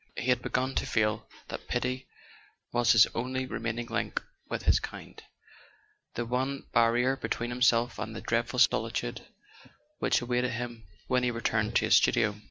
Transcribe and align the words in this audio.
He 0.17 0.29
had 0.29 0.41
begun 0.41 0.73
to 0.73 0.87
feel 0.87 1.27
that 1.49 1.67
pity 1.67 2.07
was 2.73 2.93
his 2.93 3.05
only 3.13 3.45
remaining 3.45 3.85
link 3.85 4.19
with 4.49 4.63
his 4.63 4.79
kind, 4.79 5.21
the 6.15 6.25
one 6.25 6.63
bar¬ 6.73 6.91
rier 6.93 7.15
between 7.15 7.51
himself 7.51 7.99
and 7.99 8.15
the 8.15 8.21
dreadful 8.21 8.57
solitude 8.57 9.21
which 9.99 10.19
awaited 10.19 10.53
him 10.53 10.87
when 11.05 11.21
he 11.21 11.29
returned 11.29 11.75
to 11.75 11.85
his 11.85 11.97
studio. 11.97 12.39